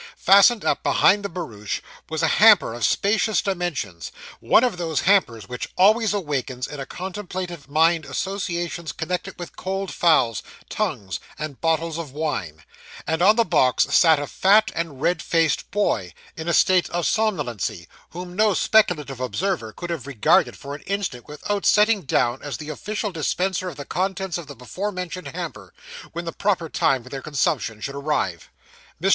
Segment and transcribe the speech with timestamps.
[0.17, 5.47] Fastened up behind the barouche was a hamper of spacious dimensions one of those hampers
[5.47, 10.41] which always awakens in a contemplative mind associations connected with cold fowls,
[10.71, 12.63] tongues, and bottles of wine
[13.05, 17.05] and on the box sat a fat and red faced boy, in a state of
[17.05, 22.57] somnolency, whom no speculative observer could have regarded for an instant without setting down as
[22.57, 25.75] the official dispenser of the contents of the before mentioned hamper,
[26.11, 28.49] when the proper time for their consumption should arrive.
[28.99, 29.09] Mr.